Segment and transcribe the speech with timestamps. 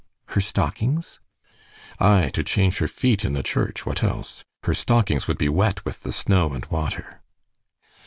[0.29, 1.19] "Her stockings?"
[1.99, 3.85] "Aye, to change her feet in the church.
[3.85, 4.43] What else?
[4.63, 7.21] Her stockings would be wet with the snow and water."